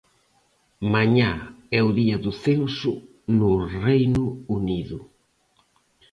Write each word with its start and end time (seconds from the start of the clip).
Mañá 0.93 1.31
é 1.77 1.79
o 1.87 1.95
Día 1.99 2.17
do 2.25 2.31
Censo 2.45 2.93
no 3.39 3.51
Reino 3.83 4.25
Unido. 4.57 4.97